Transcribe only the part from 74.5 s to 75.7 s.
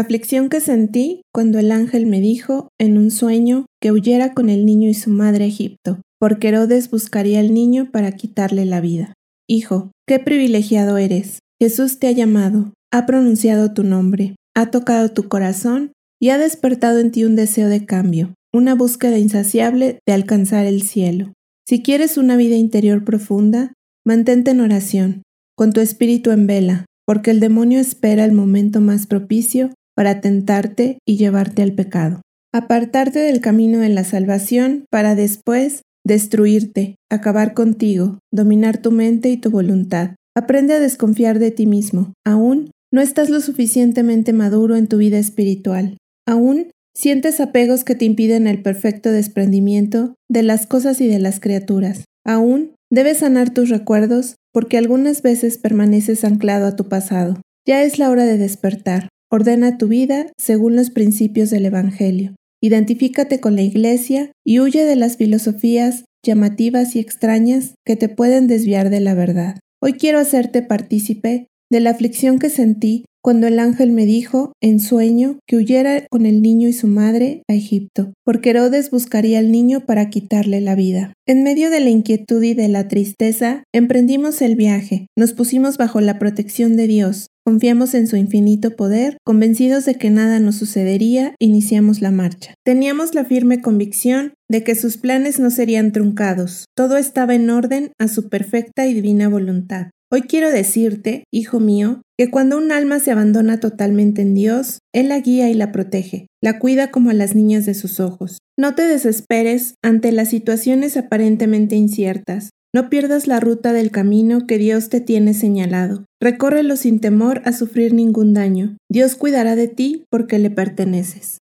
en sueño, que